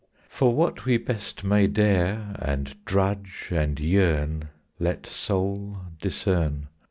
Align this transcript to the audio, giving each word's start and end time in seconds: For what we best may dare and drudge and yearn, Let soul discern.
For 0.29 0.51
what 0.55 0.85
we 0.85 0.97
best 0.97 1.43
may 1.43 1.67
dare 1.67 2.35
and 2.39 2.75
drudge 2.85 3.49
and 3.51 3.79
yearn, 3.79 4.49
Let 4.79 5.05
soul 5.05 5.77
discern. 6.01 6.69